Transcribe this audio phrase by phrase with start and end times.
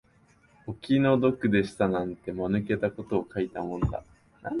[0.65, 4.03] お気の毒でしたなんて、間抜けたことを書いたもんだ